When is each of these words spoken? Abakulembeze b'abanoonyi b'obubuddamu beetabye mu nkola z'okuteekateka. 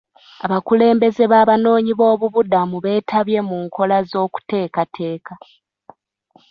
Abakulembeze 0.45 1.23
b'abanoonyi 1.31 1.93
b'obubuddamu 1.99 2.77
beetabye 2.85 3.39
mu 3.47 3.55
nkola 3.65 3.97
z'okuteekateka. 4.09 5.33